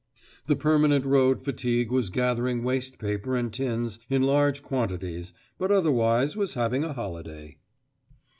The 0.47 0.55
permanent 0.55 1.05
road 1.05 1.45
fatigue 1.45 1.91
was 1.91 2.09
gathering 2.09 2.63
waste 2.63 2.97
paper 2.97 3.35
and 3.35 3.53
tins 3.53 3.99
in 4.09 4.23
large 4.23 4.63
quantities, 4.63 5.31
but 5.59 5.71
otherwise 5.71 6.35
was 6.35 6.55
having 6.55 6.83
a 6.83 6.93
holiday. 6.93 7.57